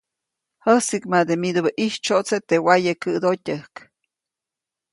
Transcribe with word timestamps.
Jäsiʼkmade 0.65 1.33
midubäʼ 1.41 1.75
ʼitsyoʼtseʼ 1.83 2.41
teʼ 2.47 2.63
wayekäʼdotyäjk. 2.65 3.73